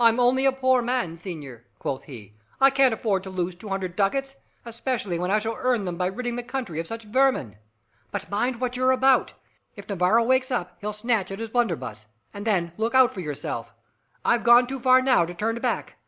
[0.00, 3.94] "I'm only a poor man, senor," quoth he, "I can't afford to lose two hundred
[3.94, 4.34] ducats
[4.64, 7.56] especially when I shall earn them by ridding the country of such vermin.
[8.10, 9.34] But mind what you're about!
[9.76, 13.72] If Navarro wakes up, he'll snatch at his blunderbuss, and then look out for yourself!
[14.24, 15.98] I've gone too far now to turn back.